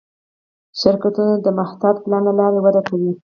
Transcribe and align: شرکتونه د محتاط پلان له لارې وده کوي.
شرکتونه 0.79 1.33
د 1.45 1.47
محتاط 1.59 1.95
پلان 2.03 2.21
له 2.27 2.33
لارې 2.39 2.59
وده 2.61 2.81
کوي. 2.87 3.11